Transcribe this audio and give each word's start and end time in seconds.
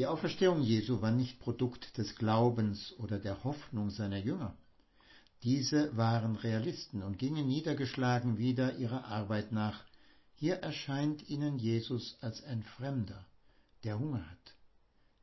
Die 0.00 0.06
Auferstehung 0.06 0.62
Jesu 0.62 1.02
war 1.02 1.10
nicht 1.10 1.40
Produkt 1.40 1.98
des 1.98 2.16
Glaubens 2.16 2.94
oder 2.96 3.18
der 3.18 3.44
Hoffnung 3.44 3.90
seiner 3.90 4.16
Jünger. 4.16 4.56
Diese 5.42 5.94
waren 5.94 6.36
Realisten 6.36 7.02
und 7.02 7.18
gingen 7.18 7.46
niedergeschlagen 7.46 8.38
wieder 8.38 8.78
ihrer 8.78 9.04
Arbeit 9.04 9.52
nach. 9.52 9.84
Hier 10.36 10.54
erscheint 10.54 11.28
ihnen 11.28 11.58
Jesus 11.58 12.16
als 12.22 12.42
ein 12.44 12.62
Fremder, 12.62 13.26
der 13.84 13.98
Hunger 13.98 14.26
hat. 14.26 14.54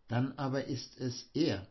Dann 0.09 0.33
aber 0.33 0.65
ist 0.65 0.95
es 0.99 1.27
er, 1.33 1.65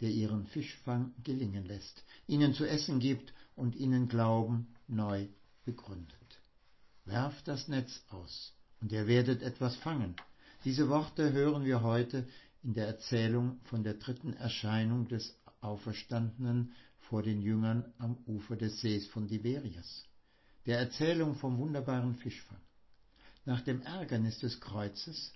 der 0.00 0.08
ihren 0.08 0.46
Fischfang 0.46 1.12
gelingen 1.22 1.66
lässt, 1.66 2.02
ihnen 2.26 2.54
zu 2.54 2.64
essen 2.64 2.98
gibt 2.98 3.34
und 3.56 3.76
ihnen 3.76 4.08
Glauben 4.08 4.74
neu 4.86 5.28
begründet. 5.66 6.40
Werft 7.04 7.46
das 7.46 7.68
Netz 7.68 8.02
aus, 8.08 8.54
und 8.80 8.90
ihr 8.90 9.06
werdet 9.06 9.42
etwas 9.42 9.76
fangen, 9.76 10.16
diese 10.68 10.90
Worte 10.90 11.32
hören 11.32 11.64
wir 11.64 11.80
heute 11.80 12.26
in 12.62 12.74
der 12.74 12.88
Erzählung 12.88 13.58
von 13.64 13.84
der 13.84 13.94
dritten 13.94 14.34
Erscheinung 14.34 15.08
des 15.08 15.34
Auferstandenen 15.62 16.74
vor 16.98 17.22
den 17.22 17.40
Jüngern 17.40 17.90
am 17.96 18.18
Ufer 18.26 18.54
des 18.54 18.78
Sees 18.82 19.06
von 19.06 19.26
Tiberias, 19.26 20.04
der 20.66 20.78
Erzählung 20.78 21.36
vom 21.36 21.56
wunderbaren 21.56 22.16
Fischfang. 22.16 22.60
Nach 23.46 23.62
dem 23.62 23.80
Ärgernis 23.80 24.40
des 24.40 24.60
Kreuzes 24.60 25.32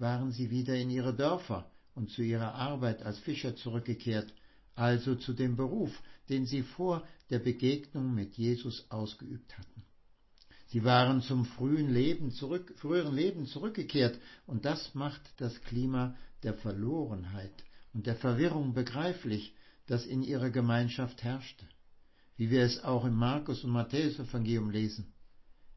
waren 0.00 0.32
sie 0.32 0.50
wieder 0.50 0.74
in 0.74 0.90
ihre 0.90 1.14
Dörfer 1.14 1.70
und 1.94 2.10
zu 2.10 2.22
ihrer 2.22 2.56
Arbeit 2.56 3.04
als 3.04 3.20
Fischer 3.20 3.54
zurückgekehrt, 3.54 4.34
also 4.74 5.14
zu 5.14 5.32
dem 5.32 5.54
Beruf, 5.54 5.96
den 6.28 6.44
sie 6.44 6.62
vor 6.62 7.06
der 7.30 7.38
Begegnung 7.38 8.12
mit 8.16 8.34
Jesus 8.34 8.84
ausgeübt 8.90 9.56
hatten. 9.56 9.84
Sie 10.72 10.84
waren 10.84 11.20
zum 11.20 11.44
frühen 11.44 11.92
Leben 11.92 12.30
zurück, 12.30 12.72
früheren 12.78 13.14
Leben 13.14 13.44
zurückgekehrt 13.44 14.18
und 14.46 14.64
das 14.64 14.94
macht 14.94 15.20
das 15.36 15.60
Klima 15.60 16.16
der 16.44 16.54
Verlorenheit 16.54 17.52
und 17.92 18.06
der 18.06 18.16
Verwirrung 18.16 18.72
begreiflich, 18.72 19.54
das 19.86 20.06
in 20.06 20.22
ihrer 20.22 20.48
Gemeinschaft 20.48 21.22
herrschte, 21.24 21.66
wie 22.38 22.48
wir 22.48 22.62
es 22.62 22.82
auch 22.84 23.04
im 23.04 23.12
Markus 23.12 23.64
und 23.64 23.70
Matthäus 23.70 24.18
Evangelium 24.18 24.70
lesen. 24.70 25.12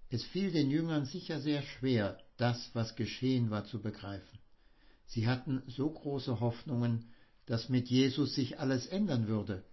Es 0.09 0.23
fiel 0.23 0.53
den 0.53 0.71
Jüngern 0.71 1.03
sicher 1.03 1.41
sehr 1.41 1.61
schwer, 1.61 2.17
das, 2.37 2.69
was 2.71 2.95
geschehen 2.95 3.49
war, 3.49 3.65
zu 3.65 3.81
begreifen. 3.81 4.39
Sie 5.07 5.27
hatten 5.27 5.61
so 5.67 5.89
große 5.89 6.39
Hoffnungen, 6.39 7.09
dass 7.47 7.67
mit 7.67 7.89
Jesus 7.89 8.33
sich 8.33 8.61
alles 8.61 8.87
ändern 8.87 9.27
würde. 9.27 9.65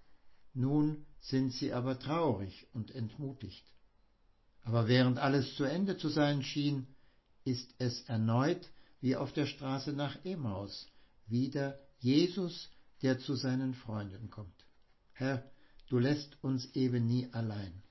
Nun 0.53 1.07
sind 1.21 1.53
sie 1.53 1.73
aber 1.73 2.01
traurig 2.01 2.67
und 2.73 2.91
entmutigt. 2.91 3.63
Aber 4.65 4.89
während 4.89 5.19
alles 5.19 5.57
zu 5.57 5.65
Ende 5.65 5.97
zu 5.97 6.09
sein 6.09 6.43
schien, 6.43 6.87
ist 7.45 7.75
es 7.79 8.03
erneut 8.03 8.71
wie 9.01 9.17
auf 9.17 9.33
der 9.33 9.47
Straße 9.47 9.93
nach 9.93 10.17
Emmaus, 10.25 10.87
wieder 11.27 11.79
Jesus, 11.99 12.71
der 13.03 13.19
zu 13.19 13.35
seinen 13.35 13.75
Freunden 13.75 14.31
kommt. 14.31 14.65
Herr, 15.13 15.51
du 15.89 15.99
lässt 15.99 16.43
uns 16.43 16.67
eben 16.75 17.07
nie 17.07 17.29
allein. 17.33 17.83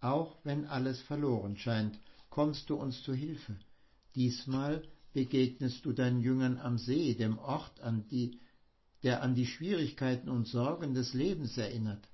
Auch 0.00 0.36
wenn 0.44 0.66
alles 0.66 1.00
verloren 1.02 1.56
scheint, 1.56 1.98
kommst 2.30 2.68
du 2.70 2.74
uns 2.74 3.02
zu 3.02 3.14
Hilfe. 3.14 3.56
Diesmal 4.16 4.82
begegnest 5.12 5.84
du 5.84 5.92
deinen 5.92 6.20
Jüngern 6.20 6.58
am 6.58 6.78
See, 6.78 7.14
dem 7.14 7.38
Ort, 7.38 7.80
an 7.80 8.06
die, 8.08 8.40
der 9.04 9.22
an 9.22 9.34
die 9.34 9.46
Schwierigkeiten 9.46 10.28
und 10.28 10.46
Sorgen 10.46 10.94
des 10.94 11.14
Lebens 11.14 11.56
erinnert. 11.56 12.08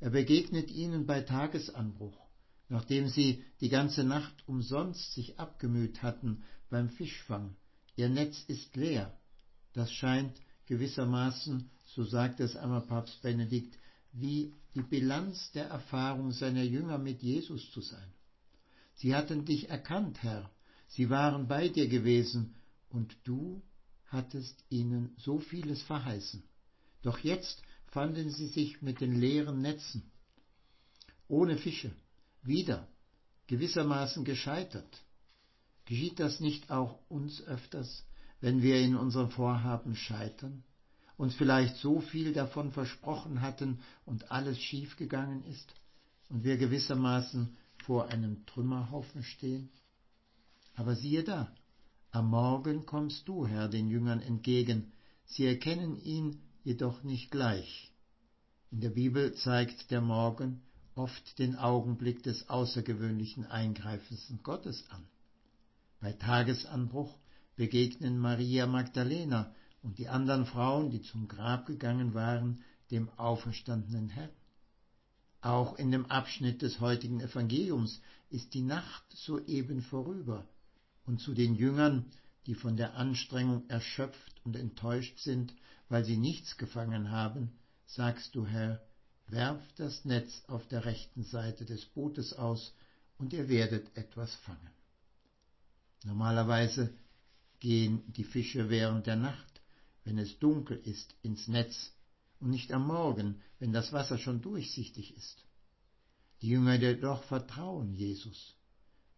Er 0.00 0.10
begegnet 0.10 0.70
ihnen 0.70 1.06
bei 1.06 1.20
Tagesanbruch 1.20 2.25
nachdem 2.68 3.08
sie 3.08 3.44
die 3.60 3.68
ganze 3.68 4.04
Nacht 4.04 4.34
umsonst 4.46 5.14
sich 5.14 5.38
abgemüht 5.38 6.02
hatten 6.02 6.42
beim 6.70 6.88
Fischfang. 6.88 7.54
Ihr 7.96 8.08
Netz 8.08 8.44
ist 8.48 8.76
leer. 8.76 9.16
Das 9.72 9.92
scheint 9.92 10.36
gewissermaßen, 10.66 11.70
so 11.84 12.04
sagt 12.04 12.40
es 12.40 12.56
einmal 12.56 12.82
Papst 12.82 13.22
Benedikt, 13.22 13.78
wie 14.12 14.52
die 14.74 14.82
Bilanz 14.82 15.52
der 15.52 15.66
Erfahrung 15.66 16.32
seiner 16.32 16.62
Jünger 16.62 16.98
mit 16.98 17.22
Jesus 17.22 17.70
zu 17.70 17.80
sein. 17.80 18.12
Sie 18.94 19.14
hatten 19.14 19.44
dich 19.44 19.68
erkannt, 19.68 20.22
Herr, 20.22 20.50
sie 20.88 21.10
waren 21.10 21.46
bei 21.48 21.68
dir 21.68 21.88
gewesen, 21.88 22.54
und 22.88 23.16
du 23.24 23.62
hattest 24.06 24.64
ihnen 24.70 25.14
so 25.18 25.38
vieles 25.38 25.82
verheißen. 25.82 26.42
Doch 27.02 27.18
jetzt 27.18 27.62
fanden 27.88 28.30
sie 28.30 28.46
sich 28.46 28.80
mit 28.80 29.00
den 29.00 29.20
leeren 29.20 29.60
Netzen, 29.60 30.10
ohne 31.28 31.56
Fische, 31.56 31.90
wieder 32.46 32.86
gewissermaßen 33.46 34.24
gescheitert. 34.24 35.02
Geschieht 35.84 36.18
das 36.18 36.40
nicht 36.40 36.70
auch 36.70 36.98
uns 37.08 37.40
öfters, 37.42 38.04
wenn 38.40 38.62
wir 38.62 38.80
in 38.80 38.96
unserem 38.96 39.30
Vorhaben 39.30 39.94
scheitern, 39.94 40.64
uns 41.16 41.34
vielleicht 41.34 41.76
so 41.76 42.00
viel 42.00 42.32
davon 42.32 42.72
versprochen 42.72 43.40
hatten 43.40 43.80
und 44.04 44.30
alles 44.30 44.58
schiefgegangen 44.58 45.44
ist 45.44 45.74
und 46.28 46.44
wir 46.44 46.56
gewissermaßen 46.56 47.56
vor 47.84 48.08
einem 48.08 48.44
Trümmerhaufen 48.46 49.22
stehen? 49.22 49.70
Aber 50.74 50.96
siehe 50.96 51.22
da, 51.22 51.52
am 52.10 52.30
Morgen 52.30 52.84
kommst 52.84 53.28
du, 53.28 53.46
Herr, 53.46 53.68
den 53.68 53.88
Jüngern 53.88 54.20
entgegen, 54.20 54.92
sie 55.24 55.46
erkennen 55.46 55.96
ihn 56.02 56.42
jedoch 56.64 57.02
nicht 57.02 57.30
gleich. 57.30 57.92
In 58.70 58.80
der 58.80 58.90
Bibel 58.90 59.34
zeigt 59.34 59.90
der 59.90 60.00
Morgen 60.00 60.62
oft 60.96 61.38
den 61.38 61.56
Augenblick 61.56 62.22
des 62.22 62.48
außergewöhnlichen 62.48 63.46
Eingreifens 63.46 64.32
Gottes 64.42 64.84
an. 64.90 65.06
Bei 66.00 66.12
Tagesanbruch 66.12 67.16
begegnen 67.54 68.18
Maria 68.18 68.66
Magdalena 68.66 69.54
und 69.82 69.98
die 69.98 70.08
anderen 70.08 70.46
Frauen, 70.46 70.90
die 70.90 71.02
zum 71.02 71.28
Grab 71.28 71.66
gegangen 71.66 72.14
waren, 72.14 72.62
dem 72.90 73.08
auferstandenen 73.18 74.08
Herrn. 74.08 74.30
Auch 75.40 75.78
in 75.78 75.90
dem 75.90 76.06
Abschnitt 76.06 76.62
des 76.62 76.80
heutigen 76.80 77.20
Evangeliums 77.20 78.00
ist 78.30 78.54
die 78.54 78.62
Nacht 78.62 79.04
soeben 79.14 79.82
vorüber, 79.82 80.48
und 81.04 81.20
zu 81.20 81.34
den 81.34 81.54
Jüngern, 81.54 82.06
die 82.46 82.54
von 82.54 82.76
der 82.76 82.94
Anstrengung 82.96 83.68
erschöpft 83.68 84.40
und 84.44 84.56
enttäuscht 84.56 85.18
sind, 85.18 85.54
weil 85.88 86.04
sie 86.04 86.16
nichts 86.16 86.56
gefangen 86.56 87.10
haben, 87.10 87.52
sagst 87.86 88.34
du, 88.34 88.46
Herr, 88.46 88.82
werft 89.28 89.78
das 89.78 90.04
Netz 90.04 90.42
auf 90.46 90.66
der 90.68 90.84
rechten 90.84 91.24
Seite 91.24 91.64
des 91.64 91.84
Bootes 91.84 92.32
aus 92.32 92.72
und 93.18 93.32
ihr 93.32 93.48
werdet 93.48 93.96
etwas 93.96 94.34
fangen. 94.36 94.70
Normalerweise 96.04 96.92
gehen 97.58 98.02
die 98.12 98.24
Fische 98.24 98.68
während 98.70 99.06
der 99.06 99.16
Nacht, 99.16 99.60
wenn 100.04 100.18
es 100.18 100.38
dunkel 100.38 100.78
ist, 100.84 101.14
ins 101.22 101.48
Netz 101.48 101.92
und 102.38 102.50
nicht 102.50 102.72
am 102.72 102.86
Morgen, 102.86 103.42
wenn 103.58 103.72
das 103.72 103.92
Wasser 103.92 104.18
schon 104.18 104.42
durchsichtig 104.42 105.16
ist. 105.16 105.44
Die 106.42 106.48
Jünger 106.48 106.74
jedoch 106.74 107.24
vertrauen 107.24 107.94
Jesus 107.94 108.54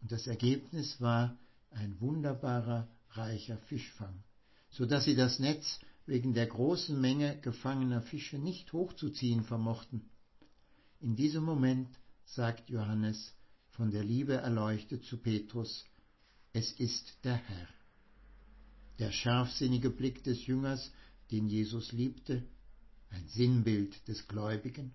und 0.01 0.13
das 0.13 0.27
Ergebnis 0.27 1.01
war 1.01 1.37
ein 1.71 2.01
wunderbarer, 2.01 2.89
reicher 3.11 3.59
Fischfang, 3.59 4.23
so 4.71 4.87
dass 4.87 5.05
sie 5.05 5.17
das 5.17 5.39
Netz 5.39 5.81
wegen 6.09 6.33
der 6.33 6.47
großen 6.47 6.99
Menge 6.99 7.39
gefangener 7.43 8.01
Fische 8.01 8.39
nicht 8.39 8.73
hochzuziehen 8.73 9.45
vermochten. 9.45 10.09
In 11.01 11.17
diesem 11.17 11.45
Moment 11.45 11.89
sagt 12.25 12.71
Johannes, 12.71 13.35
von 13.71 13.91
der 13.91 14.03
Liebe 14.05 14.35
erleuchtet 14.35 15.05
zu 15.05 15.19
Petrus, 15.19 15.85
es 16.53 16.73
ist 16.73 17.19
der 17.25 17.37
Herr. 17.37 17.69
der 18.99 19.13
scharfsinnige 19.13 19.91
Blick 19.91 20.25
des 20.25 20.47
Jüngers, 20.47 20.91
den 21.31 21.47
Jesus 21.47 21.93
liebte, 21.93 22.43
ein 23.11 23.29
Sinnbild 23.29 24.09
des 24.09 24.27
Gläubigen. 24.27 24.93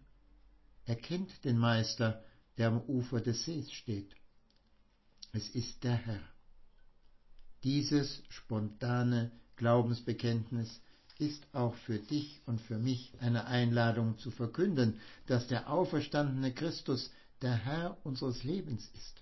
Er 0.86 0.96
kennt 0.96 1.46
den 1.46 1.58
Meister, 1.58 2.24
der 2.58 2.68
am 2.70 2.82
Ufer 2.82 3.22
des 3.22 3.46
Sees 3.46 3.72
steht. 3.72 4.14
Es 5.32 5.48
ist 5.50 5.84
der 5.84 5.96
Herr. 5.96 6.22
Dieses 7.64 8.24
spontane 8.30 9.32
Glaubensbekenntnis 9.56 10.82
ist 11.26 11.46
auch 11.54 11.76
für 11.76 12.00
dich 12.00 12.42
und 12.46 12.60
für 12.62 12.78
mich 12.78 13.14
eine 13.20 13.46
Einladung 13.46 14.18
zu 14.18 14.32
verkünden, 14.32 15.00
dass 15.28 15.48
der 15.48 15.70
auferstandene 15.70 16.54
Christus 16.54 17.12
der 17.42 17.56
Herr 17.56 17.98
unseres 18.04 18.44
Lebens 18.44 18.90
ist. 18.94 19.22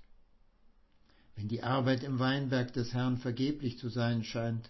Wenn 1.35 1.47
die 1.47 1.63
Arbeit 1.63 2.03
im 2.03 2.19
Weinberg 2.19 2.73
des 2.73 2.93
Herrn 2.93 3.17
vergeblich 3.17 3.77
zu 3.79 3.89
sein 3.89 4.23
scheint, 4.23 4.69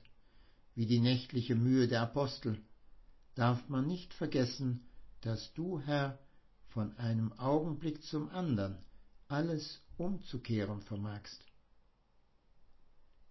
wie 0.76 0.86
die 0.86 1.00
nächtliche 1.00 1.56
Mühe 1.56 1.88
der 1.88 2.02
Apostel, 2.02 2.58
darf 3.36 3.68
man 3.70 3.88
nicht 3.88 4.14
vergessen, 4.14 4.88
dass 5.22 5.54
du, 5.54 5.80
Herr, 5.82 6.20
von 6.70 6.98
einem 6.98 7.34
Augenblick 7.34 8.04
zum 8.04 8.30
anderen 8.30 8.78
alles 9.28 9.82
umzukehren 9.98 10.82
vermagst. 10.82 11.46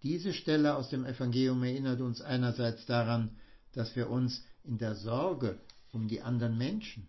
Diese 0.02 0.32
Stelle 0.32 0.76
aus 0.76 0.88
dem 0.88 1.04
Evangelium 1.04 1.62
erinnert 1.62 2.00
uns 2.00 2.22
einerseits 2.22 2.86
daran, 2.86 3.36
dass 3.72 3.94
wir 3.96 4.10
uns 4.10 4.42
in 4.64 4.78
der 4.78 4.94
Sorge 4.94 5.58
um 5.92 6.08
die 6.08 6.22
anderen 6.22 6.56
Menschen, 6.58 7.06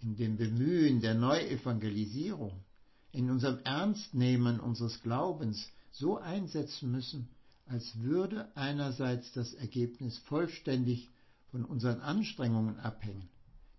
in 0.00 0.16
dem 0.16 0.36
Bemühen 0.36 1.00
der 1.00 1.14
Neuevangelisierung, 1.14 2.64
in 3.12 3.30
unserem 3.30 3.58
Ernstnehmen 3.64 4.60
unseres 4.60 5.02
Glaubens 5.02 5.70
so 5.90 6.18
einsetzen 6.18 6.90
müssen, 6.90 7.28
als 7.66 7.98
würde 8.00 8.50
einerseits 8.56 9.32
das 9.32 9.54
Ergebnis 9.54 10.18
vollständig 10.18 11.08
von 11.50 11.64
unseren 11.64 12.00
Anstrengungen 12.00 12.78
abhängen, 12.78 13.28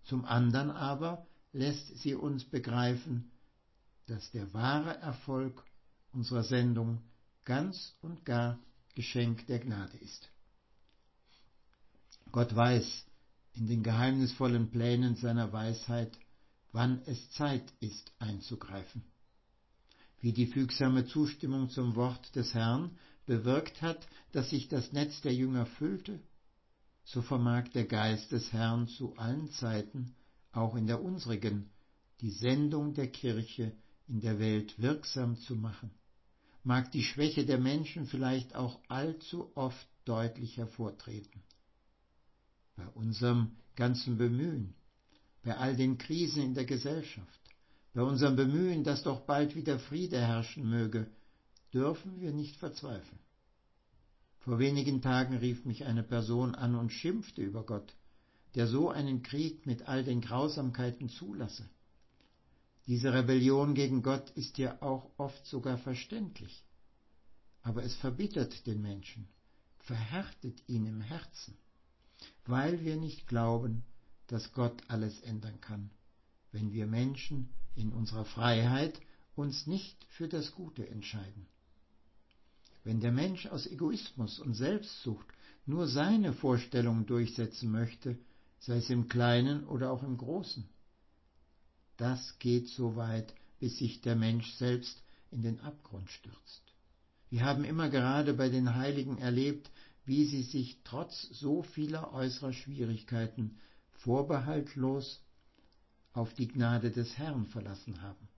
zum 0.04 0.24
anderen 0.24 0.70
aber 0.70 1.26
lässt 1.52 1.98
sie 1.98 2.14
uns 2.14 2.44
begreifen, 2.44 3.30
dass 4.06 4.30
der 4.30 4.52
wahre 4.52 4.96
Erfolg 4.98 5.64
unserer 6.12 6.44
Sendung 6.44 7.02
ganz 7.44 7.94
und 8.02 8.24
gar 8.24 8.58
Geschenk 8.94 9.46
der 9.46 9.58
Gnade 9.58 9.96
ist. 9.98 10.28
Gott 12.32 12.56
weiß 12.56 13.04
in 13.52 13.66
den 13.66 13.82
geheimnisvollen 13.82 14.70
Plänen 14.70 15.16
seiner 15.16 15.52
Weisheit, 15.52 16.18
wann 16.72 17.02
es 17.04 17.30
Zeit 17.32 17.70
ist 17.80 18.10
einzugreifen. 18.18 19.04
Wie 20.18 20.32
die 20.32 20.46
fügsame 20.46 21.04
Zustimmung 21.04 21.68
zum 21.68 21.94
Wort 21.94 22.34
des 22.34 22.54
Herrn 22.54 22.96
bewirkt 23.26 23.82
hat, 23.82 24.08
dass 24.32 24.48
sich 24.48 24.68
das 24.68 24.92
Netz 24.92 25.20
der 25.20 25.34
Jünger 25.34 25.66
füllte, 25.66 26.20
so 27.04 27.20
vermag 27.20 27.68
der 27.74 27.84
Geist 27.84 28.32
des 28.32 28.50
Herrn 28.50 28.88
zu 28.88 29.14
allen 29.18 29.50
Zeiten, 29.50 30.14
auch 30.52 30.74
in 30.74 30.86
der 30.86 31.02
unsrigen, 31.02 31.68
die 32.22 32.30
Sendung 32.30 32.94
der 32.94 33.08
Kirche 33.08 33.76
in 34.08 34.20
der 34.22 34.38
Welt 34.38 34.80
wirksam 34.80 35.36
zu 35.36 35.54
machen. 35.54 35.90
Mag 36.64 36.92
die 36.92 37.02
Schwäche 37.02 37.44
der 37.44 37.58
Menschen 37.58 38.06
vielleicht 38.06 38.54
auch 38.54 38.80
allzu 38.88 39.52
oft 39.54 39.86
deutlich 40.06 40.56
hervortreten 40.56 41.42
bei 42.76 42.86
unserem 42.88 43.52
ganzen 43.76 44.16
Bemühen, 44.16 44.74
bei 45.42 45.56
all 45.56 45.76
den 45.76 45.98
Krisen 45.98 46.42
in 46.42 46.54
der 46.54 46.64
Gesellschaft, 46.64 47.40
bei 47.94 48.02
unserem 48.02 48.36
Bemühen, 48.36 48.84
dass 48.84 49.02
doch 49.02 49.20
bald 49.20 49.54
wieder 49.54 49.78
Friede 49.78 50.20
herrschen 50.20 50.68
möge, 50.68 51.10
dürfen 51.72 52.20
wir 52.20 52.32
nicht 52.32 52.56
verzweifeln. 52.56 53.18
Vor 54.40 54.58
wenigen 54.58 55.02
Tagen 55.02 55.36
rief 55.36 55.64
mich 55.64 55.84
eine 55.84 56.02
Person 56.02 56.54
an 56.54 56.74
und 56.74 56.90
schimpfte 56.90 57.42
über 57.42 57.64
Gott, 57.64 57.94
der 58.54 58.66
so 58.66 58.90
einen 58.90 59.22
Krieg 59.22 59.66
mit 59.66 59.88
all 59.88 60.04
den 60.04 60.20
Grausamkeiten 60.20 61.08
zulasse. 61.08 61.68
Diese 62.86 63.12
Rebellion 63.12 63.74
gegen 63.74 64.02
Gott 64.02 64.30
ist 64.30 64.58
ja 64.58 64.80
auch 64.82 65.10
oft 65.16 65.46
sogar 65.46 65.78
verständlich, 65.78 66.64
aber 67.62 67.84
es 67.84 67.94
verbittert 67.94 68.66
den 68.66 68.82
Menschen, 68.82 69.28
verhärtet 69.78 70.68
ihn 70.68 70.86
im 70.86 71.00
Herzen 71.00 71.56
weil 72.46 72.84
wir 72.84 72.96
nicht 72.96 73.26
glauben, 73.26 73.84
dass 74.26 74.52
Gott 74.52 74.82
alles 74.88 75.20
ändern 75.22 75.60
kann, 75.60 75.90
wenn 76.52 76.72
wir 76.72 76.86
Menschen 76.86 77.48
in 77.74 77.92
unserer 77.92 78.24
Freiheit 78.24 79.00
uns 79.34 79.66
nicht 79.66 80.04
für 80.10 80.28
das 80.28 80.52
Gute 80.52 80.88
entscheiden. 80.88 81.46
Wenn 82.84 83.00
der 83.00 83.12
Mensch 83.12 83.46
aus 83.46 83.66
Egoismus 83.66 84.38
und 84.38 84.54
Selbstsucht 84.54 85.26
nur 85.66 85.86
seine 85.86 86.32
Vorstellungen 86.32 87.06
durchsetzen 87.06 87.70
möchte, 87.70 88.18
sei 88.58 88.76
es 88.78 88.90
im 88.90 89.08
Kleinen 89.08 89.64
oder 89.64 89.90
auch 89.90 90.02
im 90.02 90.16
Großen, 90.16 90.68
das 91.96 92.38
geht 92.38 92.68
so 92.68 92.96
weit, 92.96 93.34
bis 93.60 93.78
sich 93.78 94.00
der 94.00 94.16
Mensch 94.16 94.52
selbst 94.54 95.02
in 95.30 95.42
den 95.42 95.60
Abgrund 95.60 96.10
stürzt. 96.10 96.62
Wir 97.30 97.44
haben 97.44 97.64
immer 97.64 97.88
gerade 97.88 98.34
bei 98.34 98.48
den 98.48 98.74
Heiligen 98.74 99.18
erlebt, 99.18 99.70
wie 100.04 100.24
sie 100.24 100.42
sich 100.42 100.80
trotz 100.84 101.28
so 101.30 101.62
vieler 101.62 102.12
äußerer 102.12 102.52
Schwierigkeiten 102.52 103.58
vorbehaltlos 103.92 105.22
auf 106.12 106.34
die 106.34 106.48
Gnade 106.48 106.90
des 106.90 107.16
Herrn 107.18 107.46
verlassen 107.46 108.02
haben, 108.02 108.28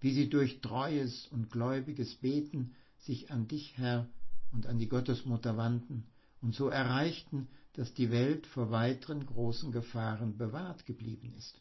wie 0.00 0.12
sie 0.12 0.28
durch 0.28 0.60
treues 0.60 1.28
und 1.28 1.50
gläubiges 1.50 2.16
Beten 2.16 2.74
sich 2.98 3.30
an 3.30 3.48
dich, 3.48 3.78
Herr, 3.78 4.08
und 4.50 4.66
an 4.66 4.78
die 4.78 4.88
Gottesmutter 4.88 5.56
wandten 5.56 6.04
und 6.40 6.54
so 6.54 6.68
erreichten, 6.68 7.48
dass 7.74 7.94
die 7.94 8.10
Welt 8.10 8.46
vor 8.46 8.70
weiteren 8.70 9.24
großen 9.24 9.72
Gefahren 9.72 10.36
bewahrt 10.36 10.84
geblieben 10.84 11.32
ist. 11.38 11.58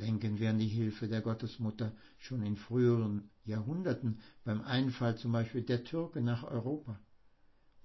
Denken 0.00 0.38
wir 0.38 0.50
an 0.50 0.58
die 0.58 0.66
Hilfe 0.66 1.08
der 1.08 1.20
Gottesmutter 1.20 1.92
schon 2.18 2.42
in 2.42 2.56
früheren 2.56 3.30
Jahrhunderten 3.44 4.20
beim 4.44 4.62
Einfall 4.62 5.16
zum 5.18 5.32
Beispiel 5.32 5.62
der 5.62 5.84
Türke 5.84 6.20
nach 6.20 6.44
Europa 6.44 6.98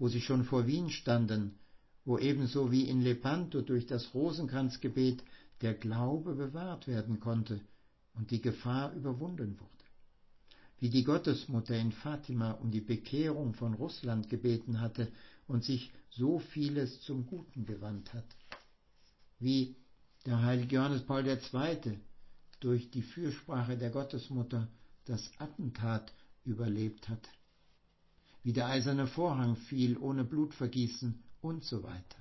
wo 0.03 0.09
sie 0.09 0.19
schon 0.19 0.43
vor 0.43 0.67
Wien 0.67 0.89
standen, 0.89 1.57
wo 2.03 2.17
ebenso 2.17 2.73
wie 2.73 2.89
in 2.89 3.01
Lepanto 3.01 3.61
durch 3.61 3.85
das 3.85 4.13
Rosenkranzgebet 4.13 5.23
der 5.61 5.75
Glaube 5.75 6.35
bewahrt 6.35 6.89
werden 6.89 7.21
konnte 7.21 7.61
und 8.13 8.29
die 8.29 8.41
Gefahr 8.41 8.91
überwunden 8.95 9.57
wurde. 9.61 9.85
Wie 10.81 10.89
die 10.89 11.05
Gottesmutter 11.05 11.77
in 11.77 11.93
Fatima 11.93 12.51
um 12.51 12.69
die 12.69 12.81
Bekehrung 12.81 13.53
von 13.53 13.75
Russland 13.75 14.27
gebeten 14.27 14.81
hatte 14.81 15.07
und 15.47 15.63
sich 15.63 15.89
so 16.09 16.39
vieles 16.39 16.99
zum 16.99 17.25
Guten 17.25 17.65
gewandt 17.65 18.13
hat. 18.13 18.27
Wie 19.39 19.77
der 20.25 20.41
heilige 20.41 20.75
Johannes 20.75 21.03
Paul 21.03 21.25
II. 21.25 21.97
durch 22.59 22.91
die 22.91 23.03
Fürsprache 23.03 23.77
der 23.77 23.91
Gottesmutter 23.91 24.67
das 25.05 25.31
Attentat 25.39 26.11
überlebt 26.43 27.07
hat 27.07 27.25
wie 28.43 28.53
der 28.53 28.67
eiserne 28.67 29.07
Vorhang 29.07 29.55
fiel 29.55 29.97
ohne 29.97 30.25
Blutvergießen 30.25 31.23
und 31.41 31.63
so 31.63 31.81
weiter. 31.83 32.17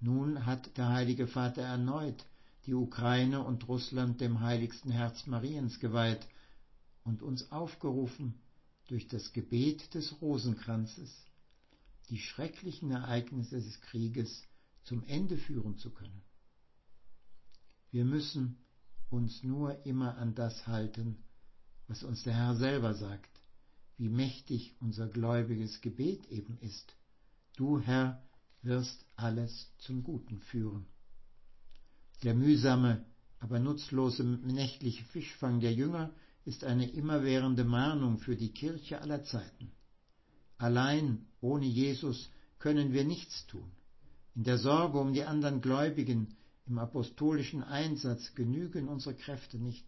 Nun 0.00 0.46
hat 0.46 0.76
der 0.76 0.88
Heilige 0.90 1.26
Vater 1.26 1.62
erneut 1.62 2.24
die 2.66 2.74
Ukraine 2.74 3.42
und 3.42 3.66
Russland 3.66 4.20
dem 4.20 4.40
heiligsten 4.40 4.92
Herz 4.92 5.26
Mariens 5.26 5.80
geweiht 5.80 6.26
und 7.04 7.22
uns 7.22 7.50
aufgerufen, 7.50 8.34
durch 8.86 9.06
das 9.08 9.32
Gebet 9.32 9.94
des 9.94 10.22
Rosenkranzes 10.22 11.26
die 12.08 12.18
schrecklichen 12.18 12.90
Ereignisse 12.90 13.60
des 13.60 13.80
Krieges 13.82 14.44
zum 14.84 15.04
Ende 15.04 15.36
führen 15.36 15.76
zu 15.76 15.90
können. 15.90 16.22
Wir 17.90 18.04
müssen 18.04 18.56
uns 19.10 19.42
nur 19.42 19.84
immer 19.84 20.16
an 20.16 20.34
das 20.34 20.66
halten, 20.66 21.22
was 21.86 22.02
uns 22.02 22.22
der 22.22 22.34
Herr 22.34 22.56
selber 22.56 22.94
sagt 22.94 23.37
wie 23.98 24.08
mächtig 24.08 24.74
unser 24.80 25.08
gläubiges 25.08 25.80
Gebet 25.80 26.26
eben 26.30 26.56
ist. 26.60 26.94
Du, 27.56 27.80
Herr, 27.80 28.22
wirst 28.62 29.04
alles 29.16 29.72
zum 29.78 30.04
Guten 30.04 30.38
führen. 30.38 30.86
Der 32.22 32.34
mühsame, 32.34 33.04
aber 33.40 33.58
nutzlose 33.58 34.24
nächtliche 34.24 35.04
Fischfang 35.04 35.60
der 35.60 35.72
Jünger 35.72 36.12
ist 36.44 36.64
eine 36.64 36.90
immerwährende 36.90 37.64
Mahnung 37.64 38.18
für 38.18 38.36
die 38.36 38.52
Kirche 38.52 39.00
aller 39.00 39.24
Zeiten. 39.24 39.72
Allein 40.56 41.26
ohne 41.40 41.66
Jesus 41.66 42.30
können 42.58 42.92
wir 42.92 43.04
nichts 43.04 43.46
tun. 43.46 43.70
In 44.34 44.44
der 44.44 44.58
Sorge 44.58 44.98
um 44.98 45.12
die 45.12 45.24
anderen 45.24 45.60
Gläubigen, 45.60 46.36
im 46.66 46.78
apostolischen 46.78 47.62
Einsatz 47.62 48.34
genügen 48.34 48.88
unsere 48.88 49.14
Kräfte 49.14 49.58
nicht. 49.58 49.84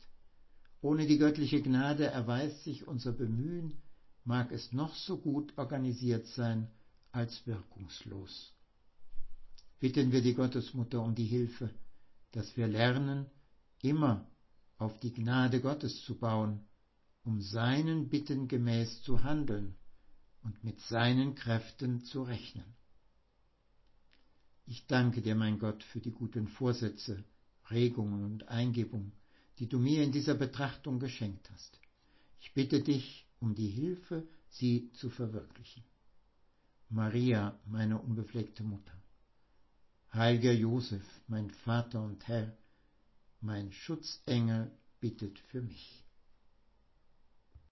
Ohne 0.81 1.07
die 1.07 1.19
göttliche 1.19 1.61
Gnade 1.61 2.07
erweist 2.07 2.65
sich 2.65 2.89
unser 2.89 3.13
Bemühen 3.13 3.75
mag 4.25 4.53
es 4.53 4.73
noch 4.73 4.95
so 4.95 5.19
gut 5.19 5.57
organisiert 5.57 6.27
sein, 6.29 6.69
als 7.13 7.47
wirkungslos. 7.47 8.53
Bitten 9.81 10.13
wir 10.13 10.23
die 10.23 10.35
Gottesmutter 10.35 11.03
um 11.03 11.15
die 11.15 11.27
Hilfe, 11.27 11.71
dass 12.33 12.57
wir 12.57 12.69
lernen, 12.69 13.27
immer 13.83 14.27
auf 14.79 14.99
die 15.01 15.13
Gnade 15.13 15.61
Gottes 15.61 16.05
zu 16.05 16.19
bauen, 16.19 16.61
um 17.25 17.41
seinen 17.41 18.09
Bitten 18.09 18.49
gemäß 18.49 19.03
zu 19.03 19.23
handeln 19.25 19.75
und 20.43 20.63
mit 20.65 20.81
seinen 20.81 21.35
Kräften 21.35 22.05
zu 22.05 22.23
rechnen. 22.23 22.77
Ich 24.67 24.87
danke 24.87 25.21
dir, 25.21 25.35
mein 25.35 25.59
Gott, 25.59 25.83
für 25.83 26.01
die 26.01 26.13
guten 26.13 26.47
Vorsätze, 26.47 27.25
Regungen 27.71 28.25
und 28.25 28.49
Eingebungen, 28.49 29.13
die 29.59 29.69
du 29.69 29.79
mir 29.79 30.03
in 30.03 30.13
dieser 30.13 30.35
Betrachtung 30.35 31.01
geschenkt 31.01 31.51
hast. 31.51 31.79
Ich 32.41 32.55
bitte 32.55 32.81
dich 32.81 33.27
um 33.41 33.55
die 33.55 33.69
Hilfe, 33.69 34.27
sie 34.51 34.93
zu 34.93 35.11
verwirklichen. 35.11 35.83
Maria, 36.89 37.59
meine 37.67 37.99
unbefleckte 37.99 38.63
Mutter. 38.63 38.93
Heiliger 40.13 40.53
Josef, 40.53 41.05
mein 41.29 41.51
Vater 41.51 42.03
und 42.03 42.27
Herr, 42.27 42.57
mein 43.41 43.73
Schutzengel 43.73 44.71
bittet 45.01 45.39
für 45.39 45.63
mich. 45.63 46.05